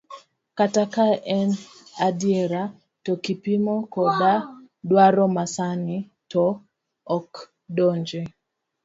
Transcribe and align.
Kata 0.57 0.83
ka 0.93 1.05
en 1.37 1.49
adiera, 2.07 2.61
to 3.03 3.11
kipimo 3.23 3.75
koda 3.93 4.33
dwaro 4.89 5.25
masani, 5.35 5.97
to 6.31 6.43
ok 7.15 7.31
donji. 7.75 8.21